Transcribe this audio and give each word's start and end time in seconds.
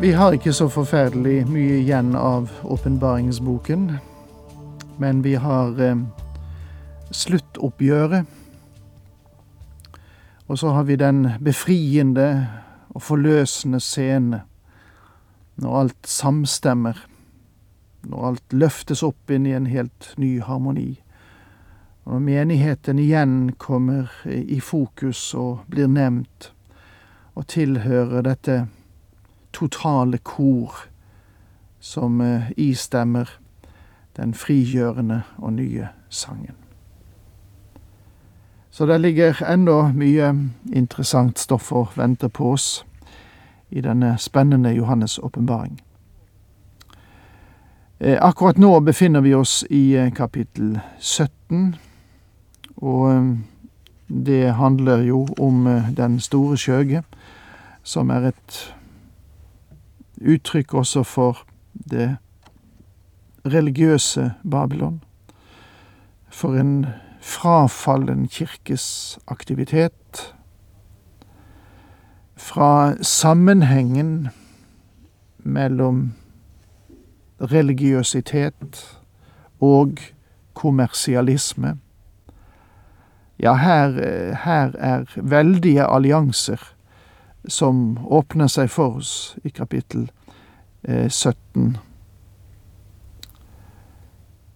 Vi 0.00 0.12
har 0.12 0.34
ikke 0.36 0.52
så 0.52 0.66
forferdelig 0.68 1.46
mye 1.48 1.78
igjen 1.80 2.10
av 2.20 2.50
åpenbaringsboken, 2.68 3.86
men 5.00 5.22
vi 5.24 5.32
har 5.40 5.80
eh, 5.80 6.02
sluttoppgjøret. 7.10 8.28
Og 10.46 10.58
så 10.58 10.74
har 10.76 10.84
vi 10.84 11.00
den 11.00 11.30
befriende 11.40 12.28
og 12.92 13.02
forløsende 13.08 13.80
scene 13.80 14.42
når 15.56 15.80
alt 15.80 16.12
samstemmer, 16.12 17.00
når 18.04 18.28
alt 18.28 18.52
løftes 18.52 19.00
opp 19.02 19.32
inn 19.32 19.48
i 19.48 19.56
en 19.56 19.72
helt 19.72 20.12
ny 20.20 20.42
harmoni. 20.44 21.00
Og 22.04 22.18
når 22.18 22.26
menigheten 22.28 23.00
igjen 23.00 23.54
kommer 23.56 24.12
i 24.28 24.60
fokus 24.60 25.32
og 25.34 25.64
blir 25.72 25.88
nevnt 25.88 26.52
og 27.32 27.48
tilhører 27.48 28.28
dette 28.28 28.66
totale 29.56 30.18
kor 30.18 30.74
som 31.80 32.20
eh, 32.20 32.50
istemmer 32.56 33.30
den 34.16 34.34
frigjørende 34.34 35.22
og 35.38 35.52
nye 35.52 35.88
sangen. 36.08 36.54
Så 38.70 38.86
det 38.86 39.00
ligger 39.00 39.40
enda 39.52 39.92
mye 39.92 40.34
interessant 40.72 41.38
stoff 41.38 41.72
og 41.72 41.96
venter 41.96 42.28
på 42.28 42.52
oss 42.52 42.84
i 43.70 43.80
denne 43.80 44.18
spennende 44.18 44.74
Johannes' 44.74 45.18
åpenbaring. 45.22 45.80
Eh, 47.98 48.18
akkurat 48.20 48.58
nå 48.58 48.80
befinner 48.80 49.20
vi 49.20 49.34
oss 49.34 49.64
i 49.70 49.96
eh, 49.96 50.12
kapittel 50.12 50.80
17, 50.98 51.76
og 52.76 53.36
det 54.06 54.52
handler 54.54 55.02
jo 55.02 55.26
om 55.38 55.64
den 55.96 56.20
store 56.20 56.56
skjøge, 56.56 57.02
som 57.82 58.10
er 58.10 58.28
et 58.28 58.76
uttrykk 60.20 60.74
også 60.74 61.02
for 61.02 61.42
det 61.90 62.16
religiøse 63.46 64.32
Babylon. 64.50 65.02
For 66.28 66.54
en 66.54 66.86
frafallen 67.20 68.28
kirkes 68.28 69.18
aktivitet. 69.26 70.34
Fra 72.36 72.94
sammenhengen 73.02 74.28
mellom 75.38 76.12
religiøsitet 77.40 78.98
og 79.60 79.98
kommersialisme. 80.54 81.78
Ja, 83.38 83.54
her, 83.54 83.88
her 84.44 84.72
er 84.78 85.04
veldige 85.16 85.84
allianser 85.84 86.62
som 87.48 87.98
åpner 88.06 88.48
seg 88.50 88.70
for 88.72 88.98
oss 89.00 89.36
i 89.44 89.52
kapittel 89.54 90.08
17 90.86 91.76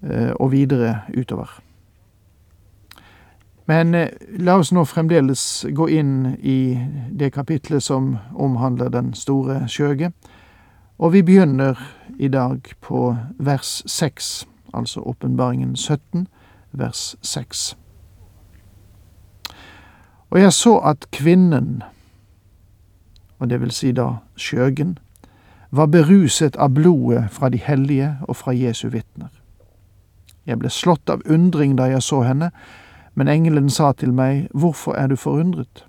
eh, 0.03 0.31
og 0.31 0.53
videre 0.53 1.01
utover. 1.19 1.61
Men 3.67 3.95
eh, 3.95 4.09
la 4.39 4.57
oss 4.59 4.73
nå 4.73 4.85
fremdeles 4.87 5.67
gå 5.75 5.89
inn 5.89 6.37
i 6.39 6.79
det 7.11 7.33
kapitlet 7.35 7.83
som 7.83 8.17
omhandler 8.35 8.91
den 8.91 9.13
store 9.15 9.65
skjøge, 9.71 10.13
og 11.01 11.13
vi 11.13 11.23
begynner 11.23 11.79
i 12.19 12.29
dag 12.29 12.61
på 12.81 13.17
vers 13.39 13.83
6, 13.87 14.47
altså 14.75 15.01
åpenbaringen 15.01 15.77
17, 15.77 16.27
vers 16.73 17.17
6. 17.23 17.77
Og 20.31 20.41
jeg 20.41 20.53
så 20.53 20.77
at 20.79 21.07
kvinnen, 21.11 21.83
og 23.39 23.51
det 23.51 23.61
vil 23.61 23.71
si 23.71 23.93
da 23.97 24.21
skjøgen, 24.37 24.99
var 25.71 25.87
beruset 25.87 26.57
av 26.57 26.75
blodet 26.75 27.31
fra 27.31 27.49
de 27.49 27.59
hellige 27.59 28.17
og 28.23 28.37
fra 28.37 28.53
Jesu 28.53 28.89
vitner. 28.89 29.31
Jeg 30.47 30.59
ble 30.59 30.71
slått 30.71 31.11
av 31.11 31.23
undring 31.31 31.77
da 31.79 31.87
jeg 31.91 32.03
så 32.03 32.23
henne, 32.27 32.51
men 33.15 33.29
engelen 33.29 33.71
sa 33.71 33.93
til 33.93 34.13
meg, 34.13 34.49
Hvorfor 34.55 34.95
er 34.95 35.07
du 35.07 35.17
forundret? 35.17 35.85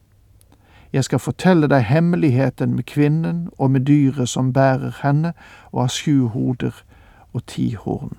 Jeg 0.93 1.03
skal 1.03 1.19
fortelle 1.19 1.67
deg 1.71 1.87
hemmeligheten 1.87 2.75
med 2.75 2.83
kvinnen 2.83 3.49
og 3.57 3.71
med 3.71 3.87
dyret 3.87 4.29
som 4.29 4.53
bærer 4.53 4.99
henne 5.03 5.33
og 5.71 5.81
har 5.81 5.87
sju 5.87 6.27
hoder 6.27 6.83
og 7.33 7.45
ti 7.47 7.73
horn. 7.73 8.17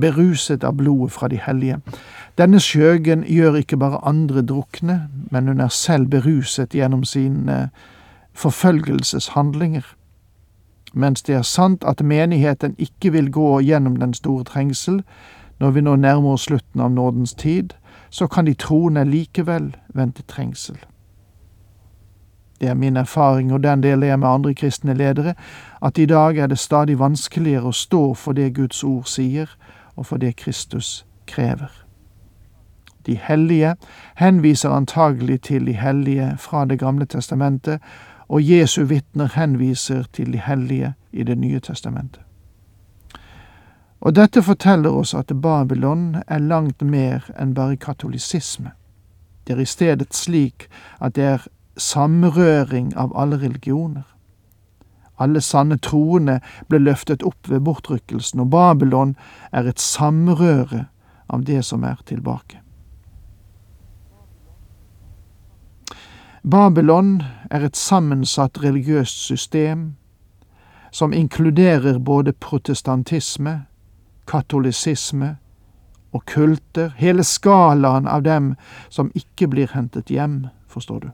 Beruset 0.00 0.64
av 0.64 0.76
blodet 0.78 1.12
fra 1.12 1.28
de 1.28 1.40
hellige. 1.42 1.80
Denne 2.38 2.60
skjøgen 2.62 3.24
gjør 3.26 3.58
ikke 3.58 3.76
bare 3.76 4.04
andre 4.06 4.42
drukne, 4.42 5.08
men 5.30 5.48
hun 5.48 5.60
er 5.60 5.68
selv 5.68 6.06
beruset 6.06 6.70
gjennom 6.70 7.04
sine 7.04 7.70
forfølgelseshandlinger. 8.38 9.82
Mens 10.92 11.22
det 11.22 11.34
er 11.34 11.42
sant 11.42 11.84
at 11.84 12.04
menigheten 12.04 12.74
ikke 12.78 13.12
vil 13.12 13.32
gå 13.32 13.60
gjennom 13.60 13.96
den 13.96 14.14
store 14.14 14.44
trengsel 14.44 15.02
når 15.58 15.70
vi 15.70 15.80
nå 15.80 15.96
nærmer 15.96 16.36
oss 16.36 16.46
slutten 16.46 16.80
av 16.80 16.90
nådens 16.90 17.34
tid, 17.34 17.74
så 18.10 18.26
kan 18.26 18.46
de 18.46 18.54
troende 18.54 19.04
likevel 19.04 19.76
vente 19.94 20.22
trengsel. 20.22 20.78
Det 22.60 22.68
er 22.68 22.74
min 22.74 22.96
erfaring, 22.96 23.52
og 23.52 23.62
den 23.62 23.82
deler 23.82 24.06
jeg 24.06 24.18
med 24.18 24.28
andre 24.28 24.54
kristne 24.54 24.94
ledere, 24.94 25.34
at 25.82 25.98
i 25.98 26.06
dag 26.06 26.38
er 26.38 26.46
det 26.46 26.58
stadig 26.58 26.98
vanskeligere 26.98 27.70
å 27.70 27.72
stå 27.72 28.14
for 28.14 28.32
det 28.32 28.54
Guds 28.54 28.84
ord 28.84 29.04
sier, 29.04 29.50
og 29.96 30.06
for 30.06 30.16
det 30.16 30.36
Kristus 30.36 31.06
krever. 31.26 31.70
De 33.06 33.18
hellige 33.22 33.74
henviser 34.16 34.70
antagelig 34.70 35.40
til 35.40 35.66
de 35.66 35.72
hellige 35.72 36.36
fra 36.38 36.64
Det 36.64 36.78
gamle 36.78 37.04
testamentet, 37.04 37.80
og 38.28 38.50
Jesu 38.50 38.84
vitner 38.84 39.28
henviser 39.34 40.04
til 40.12 40.32
de 40.32 40.38
hellige 40.38 40.94
i 41.12 41.22
Det 41.22 41.38
nye 41.38 41.60
testamentet. 41.60 42.20
Og 44.00 44.14
dette 44.14 44.42
forteller 44.42 44.90
oss 44.90 45.14
at 45.14 45.32
Babylon 45.42 46.22
er 46.26 46.38
langt 46.38 46.82
mer 46.82 47.30
enn 47.40 47.54
bare 47.54 47.76
katolisisme. 47.76 48.70
Det 49.46 49.56
er 49.56 49.60
i 49.60 49.64
stedet 49.64 50.14
slik 50.14 50.68
at 51.00 51.16
det 51.16 51.24
er 51.24 51.46
samrøring 51.76 52.92
av 52.96 53.12
alle 53.16 53.40
religioner. 53.40 54.06
Alle 55.18 55.40
sanne 55.40 55.78
troende 55.82 56.38
ble 56.68 56.78
løftet 56.78 57.22
opp 57.26 57.48
ved 57.50 57.64
bortrykkelsen, 57.66 58.40
og 58.40 58.50
Babylon 58.50 59.16
er 59.52 59.66
et 59.66 59.80
samrøre 59.80 60.84
av 61.28 61.44
det 61.44 61.64
som 61.64 61.82
er 61.82 61.98
tilbake. 62.06 62.60
Babylon 66.50 67.22
er 67.50 67.64
et 67.66 67.76
sammensatt 67.76 68.62
religiøst 68.62 69.18
system 69.26 69.96
som 70.92 71.12
inkluderer 71.12 71.98
både 71.98 72.32
protestantisme, 72.32 73.66
katolisisme 74.26 75.36
og 76.12 76.24
kulter, 76.24 76.94
hele 76.96 77.24
skalaen 77.24 78.08
av 78.08 78.24
dem 78.24 78.54
som 78.88 79.12
ikke 79.14 79.48
blir 79.48 79.74
hentet 79.74 80.08
hjem, 80.08 80.46
forstår 80.66 80.98
du. 81.04 81.08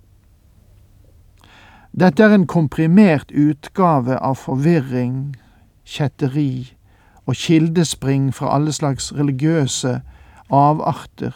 Dette 1.99 2.23
er 2.23 2.35
en 2.35 2.47
komprimert 2.47 3.35
utgave 3.35 4.15
av 4.19 4.39
forvirring, 4.39 5.35
kjetteri 5.85 6.77
og 7.27 7.35
kildespring 7.35 8.31
fra 8.35 8.55
alle 8.55 8.73
slags 8.73 9.11
religiøse 9.15 10.01
avarter 10.51 11.35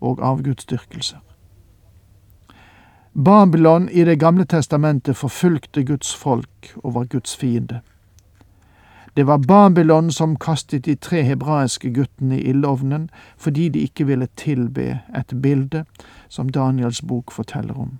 og 0.00 0.20
avgudsdyrkelser. 0.20 1.31
Babylon 3.14 3.88
i 3.88 4.04
Det 4.04 4.16
gamle 4.18 4.44
testamentet 4.44 5.16
forfulgte 5.16 5.84
Guds 5.84 6.14
folk 6.16 6.72
og 6.76 6.94
var 6.94 7.04
Guds 7.04 7.36
fiende. 7.36 7.80
Det 9.16 9.26
var 9.26 9.38
Babylon 9.38 10.10
som 10.10 10.36
kastet 10.36 10.84
de 10.84 10.94
tre 10.94 11.22
hebraiske 11.22 11.90
guttene 11.94 12.38
i 12.40 12.48
ildovnen 12.48 13.10
fordi 13.36 13.68
de 13.68 13.78
ikke 13.78 14.06
ville 14.06 14.28
tilbe 14.36 15.00
et 15.16 15.34
bilde, 15.42 15.84
som 16.28 16.48
Daniels 16.48 17.02
bok 17.02 17.32
forteller 17.32 17.74
om. 17.74 17.98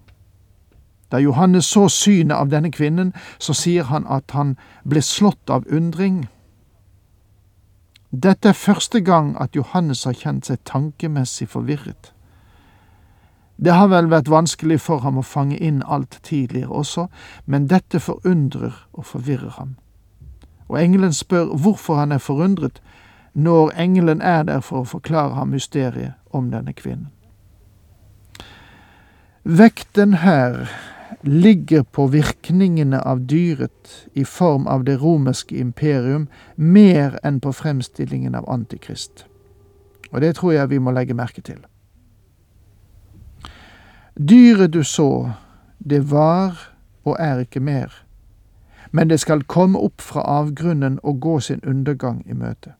Da 1.12 1.18
Johannes 1.18 1.64
så 1.64 1.88
synet 1.88 2.36
av 2.36 2.48
denne 2.48 2.70
kvinnen, 2.72 3.12
så 3.38 3.52
sier 3.52 3.84
han 3.84 4.06
at 4.08 4.30
han 4.30 4.56
ble 4.88 5.02
slått 5.02 5.50
av 5.50 5.66
undring. 5.68 6.28
Dette 8.10 8.48
er 8.48 8.56
første 8.56 9.00
gang 9.00 9.36
at 9.40 9.56
Johannes 9.56 10.04
har 10.04 10.16
kjent 10.16 10.48
seg 10.48 10.64
tankemessig 10.64 11.48
forvirret. 11.48 12.11
Det 13.64 13.72
har 13.72 13.88
vel 13.92 14.08
vært 14.10 14.30
vanskelig 14.30 14.80
for 14.82 15.04
ham 15.04 15.20
å 15.20 15.22
fange 15.22 15.56
inn 15.56 15.84
alt 15.86 16.18
tidligere 16.26 16.74
også, 16.82 17.06
men 17.46 17.68
dette 17.70 18.00
forundrer 18.02 18.74
og 18.92 19.06
forvirrer 19.06 19.54
ham. 19.58 19.76
Og 20.66 20.80
engelen 20.80 21.12
spør 21.14 21.52
hvorfor 21.54 22.00
han 22.00 22.12
er 22.12 22.18
forundret, 22.18 22.80
når 23.34 23.70
engelen 23.78 24.22
er 24.22 24.42
der 24.48 24.60
for 24.60 24.82
å 24.82 24.90
forklare 24.96 25.36
ham 25.38 25.54
mysteriet 25.54 26.18
om 26.34 26.50
denne 26.50 26.74
kvinnen. 26.74 27.12
Vekten 29.44 30.14
her 30.22 30.66
ligger 31.22 31.82
på 31.82 32.06
virkningene 32.10 32.98
av 32.98 33.26
dyret 33.30 34.08
i 34.14 34.24
form 34.24 34.66
av 34.66 34.84
det 34.84 34.98
romerske 35.02 35.54
imperium 35.54 36.26
mer 36.56 37.18
enn 37.22 37.38
på 37.40 37.52
fremstillingen 37.54 38.34
av 38.34 38.48
Antikrist. 38.50 39.26
Og 40.10 40.20
det 40.20 40.34
tror 40.38 40.52
jeg 40.52 40.70
vi 40.70 40.82
må 40.82 40.90
legge 40.90 41.14
merke 41.14 41.42
til. 41.46 41.62
Dyret 44.18 44.72
du 44.72 44.82
så, 44.84 45.32
det 45.78 46.10
var 46.10 46.72
og 47.04 47.16
er 47.18 47.38
ikke 47.38 47.60
mer, 47.60 48.04
men 48.90 49.08
det 49.08 49.20
skal 49.20 49.44
komme 49.48 49.78
opp 49.78 50.00
fra 50.04 50.20
avgrunnen 50.20 50.98
og 51.02 51.20
gå 51.20 51.40
sin 51.40 51.60
undergang 51.66 52.22
i 52.28 52.36
møte. 52.36 52.74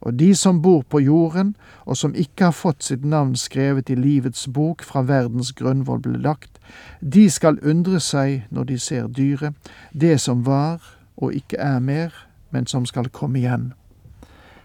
Og 0.00 0.18
de 0.18 0.34
som 0.34 0.62
bor 0.62 0.82
på 0.82 0.98
jorden, 0.98 1.56
og 1.84 1.96
som 1.96 2.14
ikke 2.14 2.44
har 2.44 2.56
fått 2.56 2.82
sitt 2.82 3.04
navn 3.04 3.36
skrevet 3.36 3.90
i 3.90 3.94
livets 3.94 4.48
bok 4.48 4.82
fra 4.82 5.02
verdens 5.06 5.52
grunnvoll 5.52 6.00
ble 6.02 6.18
lagt, 6.18 6.58
de 7.00 7.30
skal 7.30 7.60
undre 7.62 8.00
seg 8.00 8.42
når 8.50 8.64
de 8.64 8.78
ser 8.78 9.06
dyret, 9.06 9.54
det 9.92 10.20
som 10.20 10.46
var 10.46 10.80
og 11.16 11.34
ikke 11.34 11.56
er 11.56 11.78
mer, 11.78 12.10
men 12.50 12.66
som 12.66 12.86
skal 12.86 13.08
komme 13.08 13.38
igjen. 13.38 13.72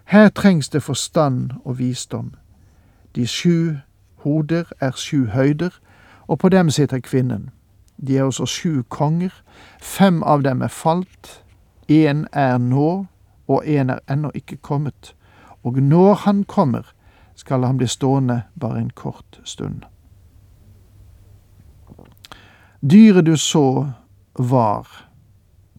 Her 0.05 0.29
trengs 0.29 0.69
det 0.69 0.83
forstand 0.83 1.51
og 1.63 1.77
visdom. 1.79 2.33
De 3.15 3.27
sju 3.27 3.77
hoder 4.25 4.71
er 4.81 4.91
sju 4.97 5.27
høyder, 5.31 5.69
og 6.27 6.39
på 6.39 6.49
dem 6.49 6.69
sitter 6.69 6.99
kvinnen. 6.99 7.49
De 7.97 8.17
er 8.17 8.23
også 8.23 8.45
sju 8.45 8.83
konger. 8.89 9.31
Fem 9.81 10.23
av 10.23 10.43
dem 10.43 10.61
er 10.61 10.73
falt, 10.73 11.43
én 11.87 12.25
er 12.33 12.57
nå, 12.57 13.05
og 13.47 13.63
én 13.65 13.93
er 13.93 14.01
ennå 14.09 14.31
ikke 14.33 14.57
kommet. 14.57 15.13
Og 15.63 15.77
når 15.77 16.13
han 16.25 16.43
kommer, 16.43 16.93
skal 17.35 17.63
han 17.63 17.77
bli 17.77 17.87
stående 17.87 18.41
bare 18.59 18.79
en 18.79 18.89
kort 18.89 19.39
stund. 19.43 19.83
Dyret 22.81 23.25
du 23.25 23.37
så 23.37 23.91
var, 24.39 24.87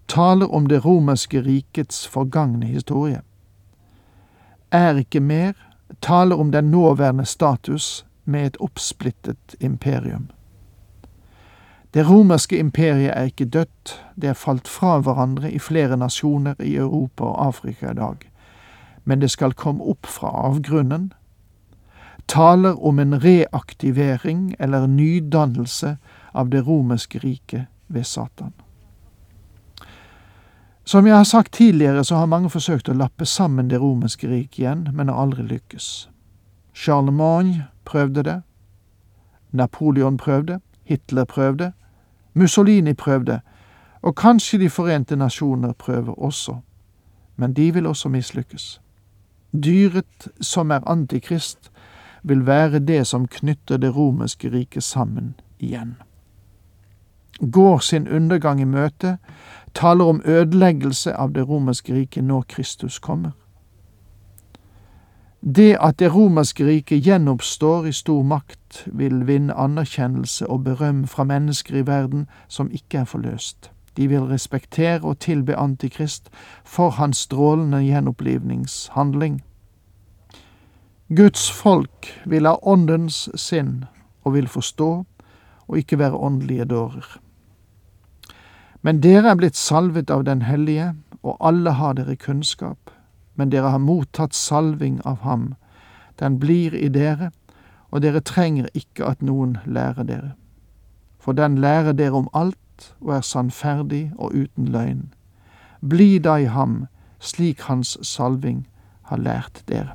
taler 0.06 0.54
om 0.54 0.66
det 0.66 0.84
romerske 0.84 1.42
rikets 1.42 2.06
forgangne 2.08 2.66
historie. 2.66 3.20
Er 4.72 4.94
ikke 4.94 5.20
mer, 5.20 5.52
taler 6.02 6.36
om 6.36 6.52
den 6.52 6.70
nåværende 6.70 7.24
status 7.24 8.06
med 8.26 8.46
et 8.46 8.56
oppsplittet 8.60 9.56
imperium. 9.60 10.30
Det 11.94 12.04
romerske 12.10 12.58
imperiet 12.58 13.12
er 13.14 13.22
ikke 13.30 13.44
dødt, 13.44 14.04
det 14.16 14.28
er 14.28 14.34
falt 14.36 14.68
fra 14.68 14.98
hverandre 15.00 15.52
i 15.52 15.58
flere 15.58 15.96
nasjoner 15.96 16.58
i 16.60 16.74
Europa 16.76 17.24
og 17.24 17.46
Afrika 17.46 17.90
i 17.90 17.94
dag, 17.94 18.16
men 19.04 19.20
det 19.20 19.30
skal 19.30 19.54
komme 19.54 19.84
opp 19.84 20.06
fra 20.06 20.28
avgrunnen, 20.28 21.12
taler 22.28 22.84
om 22.84 22.98
en 22.98 23.22
reaktivering 23.22 24.56
eller 24.58 24.86
nydannelse 24.86 25.96
av 26.34 26.50
det 26.50 26.66
romerske 26.66 27.18
riket 27.18 27.66
ved 27.88 28.04
Satan. 28.04 28.52
Som 30.84 31.06
jeg 31.06 31.16
har 31.16 31.24
sagt 31.24 31.52
tidligere, 31.52 32.04
så 32.04 32.16
har 32.16 32.26
mange 32.26 32.50
forsøkt 32.50 32.88
å 32.88 32.94
lappe 32.94 33.24
sammen 33.26 33.70
det 33.70 33.80
romerske 33.80 34.28
riket 34.28 34.58
igjen, 34.58 34.88
men 34.92 35.08
har 35.08 35.22
aldri 35.22 35.42
lykkes. 35.42 36.08
Charlemagne 36.74 37.66
prøvde 37.86 38.22
det, 38.22 38.42
Napoleon 39.52 40.16
prøvde, 40.16 40.60
Hitler 40.84 41.24
prøvde, 41.24 41.72
Mussolini 42.34 42.92
prøvde, 42.94 43.40
og 44.02 44.14
kanskje 44.14 44.58
De 44.58 44.70
forente 44.70 45.16
nasjoner 45.16 45.72
prøver 45.72 46.14
også, 46.14 46.56
men 47.36 47.52
de 47.52 47.74
vil 47.74 47.86
også 47.86 48.08
mislykkes. 48.08 48.80
Dyret 49.64 50.28
som 50.40 50.70
er 50.70 50.88
antikrist, 50.88 51.72
vil 52.22 52.46
være 52.46 52.78
det 52.78 53.06
som 53.06 53.26
knytter 53.26 53.76
det 53.76 53.96
romerske 53.96 54.52
riket 54.52 54.82
sammen 54.82 55.34
igjen. 55.58 55.96
Går 57.52 57.78
sin 57.78 58.08
undergang 58.08 58.60
i 58.60 58.64
møte, 58.64 59.18
taler 59.74 60.04
om 60.04 60.22
ødeleggelse 60.24 61.14
av 61.14 61.32
det 61.32 61.48
romerske 61.48 61.94
riket 61.94 62.24
når 62.24 62.42
Kristus 62.48 62.98
kommer. 62.98 63.30
Det 65.54 65.76
at 65.80 65.98
det 65.98 66.14
romerske 66.14 66.66
riket 66.66 67.06
gjenoppstår 67.06 67.86
i 67.86 67.92
stor 67.92 68.22
makt, 68.22 68.86
vil 68.86 69.26
vinne 69.26 69.54
anerkjennelse 69.54 70.46
og 70.50 70.64
berøm 70.64 71.04
fra 71.06 71.24
mennesker 71.24 71.76
i 71.78 71.86
verden 71.86 72.24
som 72.48 72.70
ikke 72.70 72.98
er 72.98 73.04
forløst. 73.04 73.70
De 73.96 74.08
vil 74.08 74.26
respektere 74.26 75.00
og 75.02 75.18
tilbe 75.18 75.56
Antikrist 75.56 76.30
for 76.64 76.90
hans 76.90 77.16
strålende 77.16 77.84
gjenopplivningshandling. 77.84 79.44
Guds 81.16 81.50
folk 81.50 82.10
vil 82.24 82.46
ha 82.46 82.56
åndens 82.62 83.28
sinn 83.34 83.84
og 84.24 84.34
vil 84.34 84.48
forstå 84.48 84.90
og 85.68 85.78
ikke 85.78 85.98
være 85.98 86.18
åndelige 86.18 86.64
dårer. 86.64 87.20
Men 88.82 89.00
dere 89.02 89.30
er 89.30 89.38
blitt 89.38 89.56
salvet 89.56 90.10
av 90.10 90.24
Den 90.24 90.42
hellige, 90.42 90.94
og 91.22 91.36
alle 91.40 91.70
har 91.70 91.92
dere 91.92 92.16
kunnskap 92.16 92.95
men 93.36 93.50
dere 93.52 93.70
har 93.70 93.82
mottatt 93.82 94.34
salving 94.34 95.00
av 95.04 95.20
ham. 95.22 95.54
Den 96.20 96.38
blir 96.38 96.74
i 96.74 96.88
dere, 96.88 97.30
og 97.90 98.02
dere 98.02 98.20
trenger 98.20 98.68
ikke 98.74 99.04
at 99.06 99.22
noen 99.22 99.58
lærer 99.64 100.04
dere. 100.08 100.32
For 101.20 101.32
den 101.32 101.58
lærer 101.58 101.92
dere 101.92 102.16
om 102.16 102.28
alt 102.34 102.94
og 103.00 103.14
er 103.16 103.20
sannferdig 103.20 104.12
og 104.18 104.34
uten 104.34 104.68
løgn. 104.72 105.12
Bli 105.80 106.18
da 106.18 106.36
i 106.40 106.48
ham, 106.50 106.86
slik 107.20 107.66
hans 107.68 107.96
salving 108.02 108.66
har 109.10 109.16
lært 109.18 109.62
dere. 109.68 109.94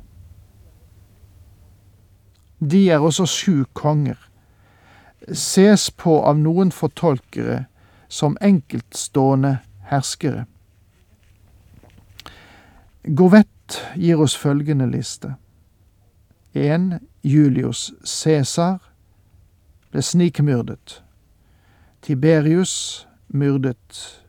De 2.60 2.90
er 2.90 3.02
også 3.02 3.26
sju 3.26 3.64
konger, 3.74 4.18
ses 5.32 5.90
på 5.90 6.20
av 6.22 6.38
noen 6.38 6.70
fortolkere 6.70 7.64
som 8.08 8.36
enkeltstående 8.40 9.56
herskere. 9.90 10.44
Govett 13.02 13.82
gir 13.96 14.20
oss 14.20 14.36
følgende 14.38 14.86
liste. 14.90 15.34
1. 16.54 17.00
Julius 17.24 17.92
Cæsar 18.04 18.78
ble 19.90 20.02
snikmyrdet. 20.02 21.02
Tiberius 22.02 23.08
myrdet 23.28 24.22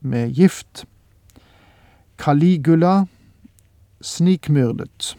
med 0.00 0.34
gift. 0.34 0.84
Caligula 2.18 3.06
snikmyrdet. 4.00 5.16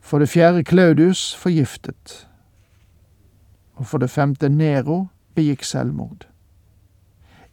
For 0.00 0.18
det 0.18 0.28
fjerde 0.28 0.62
Claudius 0.62 1.34
forgiftet. 1.34 2.28
Og 3.74 3.86
for 3.86 3.98
det 3.98 4.10
femte 4.10 4.48
Nero 4.48 5.06
begikk 5.34 5.64
selvmord. 5.64 6.28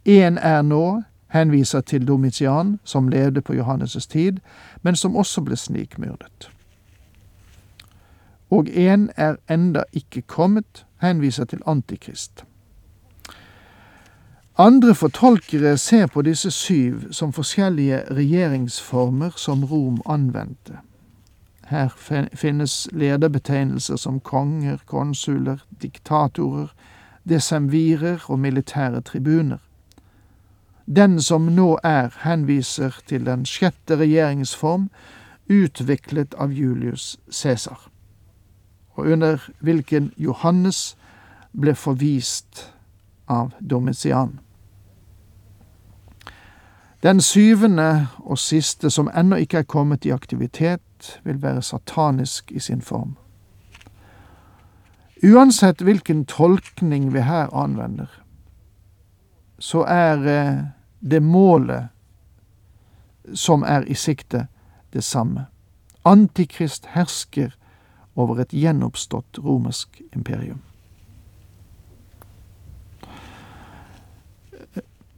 Én 0.06 0.38
er 0.38 0.62
nå 0.62 1.02
henviser 1.32 1.80
til 1.80 2.08
Domitian, 2.08 2.78
som 2.84 3.08
levde 3.08 3.40
på 3.40 3.52
Johannes' 3.52 4.08
tid, 4.08 4.36
men 4.82 4.96
som 4.96 5.16
også 5.16 5.40
ble 5.40 5.56
snikmyrdet. 5.56 6.50
Og 8.50 8.68
en 8.68 9.10
er 9.16 9.36
enda 9.50 9.82
ikke 9.92 10.22
kommet, 10.22 10.86
henviser 11.00 11.44
til 11.44 11.62
Antikrist. 11.66 12.44
Andre 14.58 14.94
fortolkere 14.94 15.78
ser 15.78 16.06
på 16.06 16.22
disse 16.22 16.50
syv 16.50 17.12
som 17.12 17.32
forskjellige 17.32 18.02
regjeringsformer 18.10 19.30
som 19.36 19.64
Rom 19.64 20.02
anvendte. 20.06 20.76
Her 21.66 21.88
finnes 22.34 22.88
lederbetegnelser 22.92 23.96
som 23.96 24.20
konger, 24.20 24.76
konsuler, 24.86 25.64
diktatorer, 25.82 26.68
desemvirer 27.28 28.18
og 28.28 28.38
militære 28.38 29.00
tribuner. 29.00 29.58
Den 30.86 31.20
som 31.20 31.42
nå 31.42 31.78
er, 31.84 32.10
henviser 32.24 32.98
til 33.06 33.26
den 33.26 33.46
sjette 33.46 33.96
regjeringsform 33.96 34.88
utviklet 35.50 36.34
av 36.34 36.52
Julius 36.52 37.18
Cæsar, 37.30 37.90
og 38.94 39.06
under 39.06 39.38
hvilken 39.60 40.12
Johannes 40.16 40.96
ble 41.52 41.74
forvist 41.74 42.72
av 43.28 43.52
Domitian. 43.60 44.40
Den 47.02 47.20
syvende 47.20 48.06
og 48.18 48.38
siste, 48.38 48.90
som 48.90 49.10
ennå 49.16 49.36
ikke 49.42 49.58
er 49.58 49.66
kommet 49.66 50.04
i 50.04 50.10
aktivitet, 50.14 51.18
vil 51.24 51.42
være 51.42 51.62
satanisk 51.62 52.52
i 52.52 52.58
sin 52.58 52.82
form. 52.82 53.16
Uansett 55.22 55.82
hvilken 55.82 56.24
tolkning 56.26 57.12
vi 57.14 57.20
her 57.20 57.50
anvender, 57.54 58.21
så 59.62 59.84
er 59.84 60.26
eh, 60.26 60.64
det 61.00 61.20
målet 61.22 61.84
som 63.34 63.62
er 63.62 63.84
i 63.86 63.94
sikte, 63.94 64.46
det 64.92 65.04
samme. 65.04 65.44
Antikrist 66.02 66.86
hersker 66.86 67.54
over 68.14 68.40
et 68.42 68.50
gjenoppstått 68.50 69.38
romersk 69.38 70.00
imperium. 70.16 70.58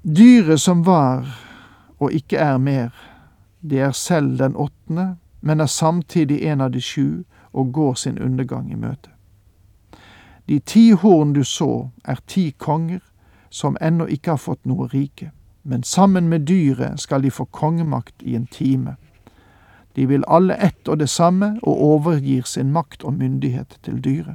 Dyret 0.03 0.61
som 0.61 0.85
var 0.85 1.25
og 1.97 2.13
ikke 2.13 2.37
er 2.37 2.61
mer, 2.61 2.93
det 3.61 3.81
er 3.81 3.97
selv 3.97 4.37
den 4.39 4.57
åttende, 4.57 5.17
men 5.41 5.61
er 5.61 5.73
samtidig 5.73 6.43
en 6.45 6.61
av 6.61 6.77
de 6.77 6.85
sju 6.85 7.25
og 7.53 7.73
går 7.73 7.95
sin 7.95 8.21
undergang 8.21 8.69
i 8.73 8.77
møte. 8.77 9.09
De 10.49 10.61
ti 10.61 10.91
horn 10.93 11.33
du 11.33 11.45
så, 11.45 11.89
er 12.05 12.21
ti 12.27 12.51
konger 12.59 13.01
som 13.55 13.77
ennå 13.81 14.07
ikke 14.11 14.35
har 14.35 14.43
fått 14.43 14.65
noe 14.67 14.89
rike, 14.91 15.31
men 15.63 15.83
sammen 15.87 16.27
med 16.29 16.49
dyret 16.49 17.01
skal 17.01 17.23
de 17.23 17.31
få 17.31 17.45
kongemakt 17.55 18.23
i 18.23 18.35
en 18.35 18.47
time. 18.51 18.97
De 19.97 20.09
vil 20.11 20.25
alle 20.27 20.57
ett 20.59 20.89
og 20.89 20.99
det 20.99 21.09
samme 21.09 21.53
og 21.63 21.83
overgir 21.83 22.43
sin 22.51 22.73
makt 22.75 23.05
og 23.05 23.15
myndighet 23.15 23.79
til 23.87 24.01
dyret. 24.05 24.35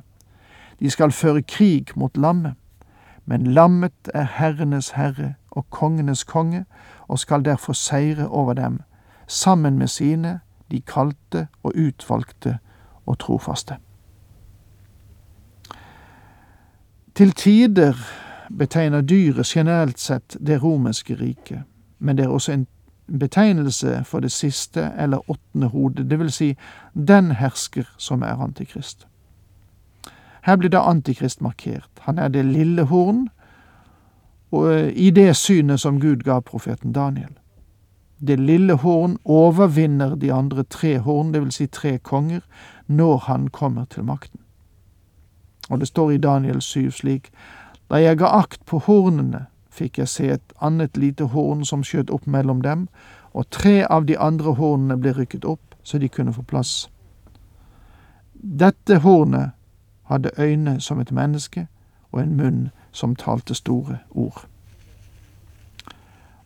De 0.80 0.90
skal 0.90 1.12
føre 1.12 1.42
krig 1.44 1.92
mot 1.96 2.18
lammet, 2.18 2.56
men 3.26 3.52
lammet 3.54 4.12
er 4.14 4.24
herrenes 4.40 4.94
herre 4.96 5.34
og 5.52 5.68
kongenes 5.70 6.24
konge 6.24 6.64
og 7.08 7.20
skal 7.20 7.44
derfor 7.46 7.74
seire 7.74 8.28
over 8.28 8.54
dem, 8.54 8.80
sammen 9.28 9.78
med 9.78 9.88
sine, 9.88 10.40
de 10.72 10.82
kalte 10.82 11.48
og 11.64 11.76
utvalgte 11.76 12.58
og 13.06 13.20
trofaste. 13.20 13.76
Til 17.16 17.32
tider 17.32 18.00
betegner 18.58 19.02
dyret 19.02 19.46
generelt 19.46 20.00
sett 20.00 20.38
det 20.48 20.64
romerske 20.64 21.16
riket, 21.16 21.64
men 22.00 22.18
det 22.18 22.26
er 22.26 22.30
også 22.30 22.52
en 22.52 22.68
betegnelse 23.20 24.04
for 24.06 24.20
det 24.20 24.32
siste 24.32 24.92
eller 24.98 25.30
åttende 25.32 25.68
hodet, 25.68 26.10
det 26.10 26.20
vil 26.20 26.32
si 26.32 26.56
den 26.94 27.32
hersker 27.32 27.84
som 27.98 28.22
er 28.22 28.42
antikrist. 28.42 29.08
Her 30.44 30.56
blir 30.56 30.70
da 30.70 30.80
antikrist 30.80 31.42
markert. 31.42 31.90
Han 32.00 32.18
er 32.18 32.28
det 32.28 32.46
lille 32.46 32.84
horn, 32.84 33.28
og 34.52 34.74
eh, 34.74 34.94
i 34.96 35.10
det 35.10 35.36
synet 35.36 35.80
som 35.80 36.00
Gud 36.00 36.24
ga 36.24 36.40
profeten 36.40 36.94
Daniel. 36.94 37.34
Det 38.28 38.40
lille 38.40 38.74
horn 38.74 39.18
overvinner 39.26 40.16
de 40.16 40.34
andre 40.34 40.64
tre 40.64 41.00
horn, 41.00 41.34
vil 41.34 41.52
si 41.52 41.68
tre 41.68 41.98
konger, 41.98 42.40
når 42.88 43.18
han 43.18 43.48
kommer 43.48 43.86
til 43.86 44.04
makten. 44.04 44.40
Og 45.70 45.80
det 45.80 45.88
står 45.88 46.12
i 46.12 46.18
Daniel 46.18 46.62
7 46.62 46.92
slik, 46.92 47.30
da 47.90 48.02
jeg 48.02 48.18
ga 48.18 48.34
akt 48.40 48.66
på 48.66 48.80
hornene, 48.86 49.46
fikk 49.70 49.98
jeg 49.98 50.08
se 50.08 50.28
et 50.34 50.54
annet 50.62 50.98
lite 50.98 51.30
horn 51.34 51.66
som 51.66 51.84
skjøt 51.84 52.12
opp 52.14 52.28
mellom 52.28 52.62
dem, 52.62 52.88
og 53.34 53.50
tre 53.50 53.86
av 53.86 54.06
de 54.06 54.18
andre 54.18 54.54
hornene 54.58 54.98
ble 54.98 55.14
rykket 55.18 55.46
opp 55.46 55.76
så 55.84 55.98
de 55.98 56.10
kunne 56.10 56.34
få 56.34 56.42
plass. 56.42 56.90
Dette 58.34 59.00
hornet 59.00 59.52
hadde 60.10 60.32
øyne 60.38 60.80
som 60.82 61.00
et 61.00 61.12
menneske 61.12 61.68
og 62.12 62.22
en 62.22 62.36
munn 62.38 62.70
som 62.92 63.16
talte 63.16 63.56
store 63.56 64.00
ord. 64.12 64.46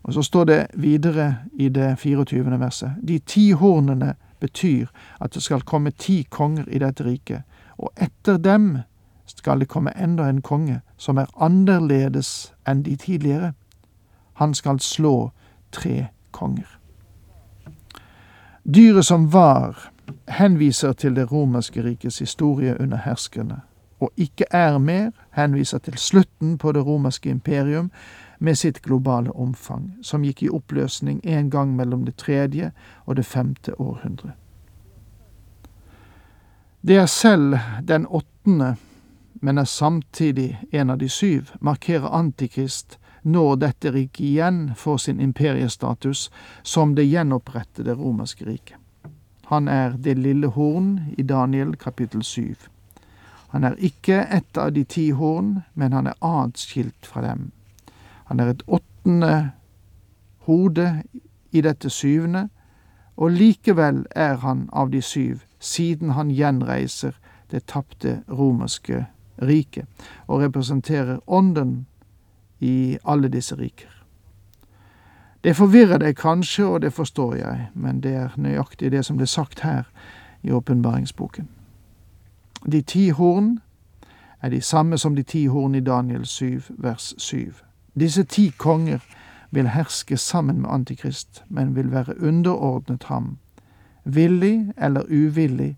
Og 0.03 0.13
Så 0.13 0.21
står 0.21 0.43
det 0.43 0.67
videre 0.73 1.37
i 1.53 1.69
det 1.69 1.99
24. 1.99 2.59
verset. 2.59 2.91
De 3.07 3.19
ti 3.19 3.51
hornene 3.51 4.15
betyr 4.39 4.87
at 5.21 5.33
det 5.33 5.43
skal 5.43 5.61
komme 5.61 5.91
ti 5.91 6.23
konger 6.29 6.63
i 6.67 6.79
dette 6.79 7.03
riket, 7.03 7.41
og 7.77 7.91
etter 7.97 8.37
dem 8.37 8.77
skal 9.25 9.59
det 9.59 9.67
komme 9.67 9.91
enda 9.97 10.29
en 10.29 10.41
konge 10.41 10.81
som 10.97 11.17
er 11.17 11.31
annerledes 11.35 12.53
enn 12.67 12.83
de 12.83 12.95
tidligere. 12.95 13.53
Han 14.33 14.53
skal 14.53 14.79
slå 14.79 15.31
tre 15.71 16.07
konger. 16.31 16.79
Dyret 18.63 19.05
som 19.05 19.33
var, 19.33 19.91
henviser 20.27 20.93
til 20.93 21.15
det 21.15 21.31
romerske 21.31 21.83
rikets 21.83 22.19
historie 22.19 22.75
under 22.79 22.97
herskerne, 22.97 23.61
og 23.99 24.11
ikke 24.17 24.45
er 24.51 24.77
mer, 24.77 25.11
henviser 25.31 25.77
til 25.77 25.97
slutten 25.97 26.57
på 26.57 26.71
det 26.71 26.85
romerske 26.85 27.29
imperium 27.29 27.91
med 28.39 28.55
sitt 28.55 28.81
globale 28.81 29.31
omfang, 29.31 29.93
som 30.01 30.23
gikk 30.23 30.43
i 30.43 30.49
oppløsning 30.49 31.21
en 31.23 31.49
gang 31.49 31.75
mellom 31.75 32.05
det 32.05 32.15
tredje 32.15 32.71
og 33.05 33.15
det 33.15 33.25
femte 33.25 33.79
århundre. 33.79 34.31
Det 36.87 36.97
er 36.97 37.05
selv 37.05 37.55
den 37.87 38.07
åttende 38.09 38.75
men 39.43 39.57
er 39.57 39.63
samtidig 39.63 40.59
en 40.71 40.89
av 40.89 40.97
de 40.97 41.09
syv, 41.09 41.49
markerer 41.59 42.07
Antikrist 42.15 42.97
når 43.23 43.55
dette 43.59 43.91
riket 43.91 44.23
igjen 44.23 44.59
får 44.79 44.97
sin 45.03 45.19
imperiestatus 45.19 46.29
som 46.63 46.93
det 46.95 47.03
gjenopprettede 47.09 47.95
romerske 47.99 48.45
riket. 48.47 48.77
Han 49.51 49.67
er 49.67 49.97
det 49.99 50.15
lille 50.17 50.47
horn 50.47 50.93
i 51.17 51.23
Daniel 51.27 51.75
kapittel 51.75 52.23
syv. 52.23 52.69
Han 53.51 53.67
er 53.67 53.75
ikke 53.83 54.21
ett 54.31 54.57
av 54.57 54.71
de 54.73 54.85
ti 54.87 55.09
horn, 55.11 55.57
men 55.73 55.91
han 55.91 56.07
er 56.07 56.15
atskilt 56.23 57.05
fra 57.05 57.21
dem. 57.21 57.51
Han 58.31 58.39
er 58.39 58.53
et 58.53 58.63
åttende 58.67 59.51
hode 60.47 61.03
i 61.51 61.61
dette 61.61 61.89
syvende, 61.89 62.47
og 63.17 63.35
likevel 63.35 64.05
er 64.15 64.39
han 64.39 64.69
av 64.71 64.95
de 64.95 65.01
syv, 65.01 65.43
siden 65.59 66.15
han 66.15 66.31
gjenreiser 66.31 67.19
det 67.51 67.65
tapte 67.67 68.21
romerske 68.31 69.03
riket, 69.41 69.85
og 70.27 70.41
representerer 70.41 71.19
ånden 71.27 71.85
i 72.59 72.97
alle 73.05 73.27
disse 73.27 73.55
riker. 73.55 73.89
Det 75.43 75.55
forvirrer 75.55 75.99
deg 75.99 76.15
kanskje, 76.15 76.65
og 76.65 76.81
det 76.81 76.93
forstår 76.93 77.35
jeg, 77.35 77.67
men 77.73 77.99
det 77.99 78.13
er 78.15 78.35
nøyaktig 78.37 78.91
det 78.91 79.05
som 79.05 79.17
ble 79.17 79.27
sagt 79.27 79.59
her 79.59 79.83
i 80.43 80.51
åpenbaringsboken. 80.51 81.49
De 82.71 82.81
ti 82.81 83.09
horn 83.09 83.59
er 84.41 84.49
de 84.49 84.61
samme 84.61 84.97
som 84.97 85.15
de 85.15 85.23
ti 85.23 85.45
horn 85.45 85.75
i 85.75 85.79
Daniel 85.79 86.25
7, 86.25 86.61
vers 86.69 87.13
7. 87.17 87.51
Disse 87.99 88.23
ti 88.23 88.53
konger 88.57 89.03
vil 89.51 89.67
herske 89.67 90.17
sammen 90.17 90.61
med 90.61 90.69
Antikrist, 90.69 91.43
men 91.47 91.75
vil 91.75 91.91
være 91.91 92.21
underordnet 92.21 93.03
ham. 93.03 93.37
Villig 94.03 94.73
eller 94.77 95.03
uvillig 95.09 95.77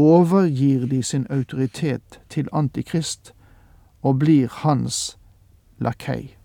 overgir 0.00 0.86
de 0.88 1.02
sin 1.02 1.26
autoritet 1.30 2.20
til 2.28 2.48
Antikrist 2.52 3.32
og 4.02 4.18
blir 4.18 4.48
hans 4.62 5.18
lakei. 5.78 6.36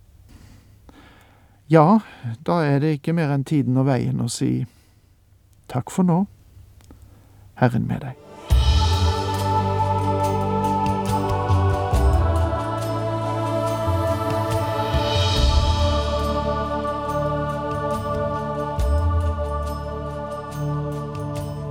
Ja, 1.70 2.00
da 2.48 2.60
er 2.66 2.80
det 2.80 2.98
ikke 3.00 3.16
mer 3.16 3.32
enn 3.34 3.48
tiden 3.48 3.78
og 3.78 3.88
veien 3.88 4.22
å 4.22 4.30
si 4.30 4.68
takk 5.72 5.90
for 5.94 6.06
nå, 6.06 6.26
Herren 7.58 7.88
med 7.90 8.06
deg. 8.06 8.25